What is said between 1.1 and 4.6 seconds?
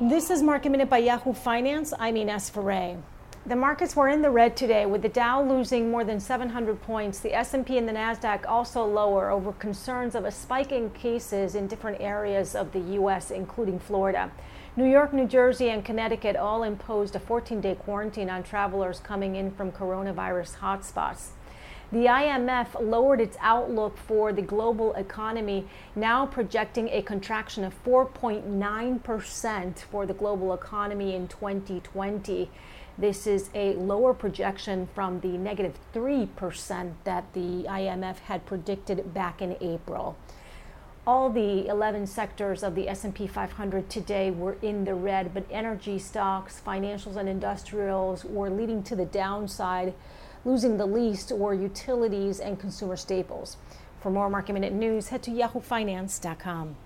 Finance. I'm Ines Ferre. The markets were in the red